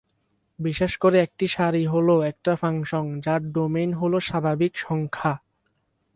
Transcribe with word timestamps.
বিশেষ 0.59 0.91
করে, 0.97 1.17
একটি 1.21 1.45
সারি 1.47 1.83
হল 1.85 2.07
একটা 2.21 2.53
ফাংশন 2.55 3.05
যার 3.19 3.41
ডোমেইন 3.51 3.91
হল 3.93 4.13
স্বাভাবিক 4.19 4.73
সংখ্যা। 4.77 5.33